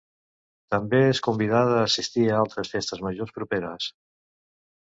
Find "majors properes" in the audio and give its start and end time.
3.09-3.93